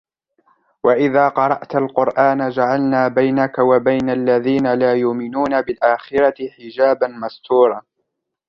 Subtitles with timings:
[0.83, 7.81] وَإِذَا قَرَأْتَ الْقُرْآنَ جَعَلْنَا بَيْنَكَ وَبَيْنَ الَّذِينَ لَا يُؤْمِنُونَ بِالْآخِرَةِ حِجَابًا مَسْتُورًا